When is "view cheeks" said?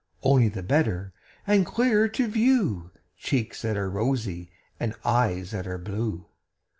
2.27-3.61